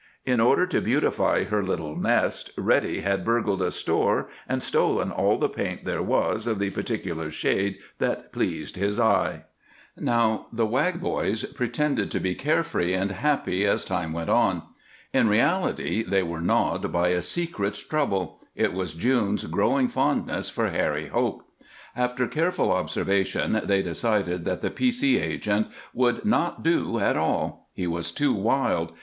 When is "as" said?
13.63-13.85